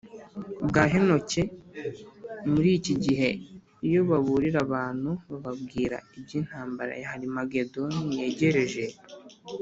[0.67, 1.43] bwa Henoki
[2.51, 3.29] muri iki gihe
[3.87, 8.85] iyo baburira abantu bababwira iby intambara ya Harimagedoni yegereje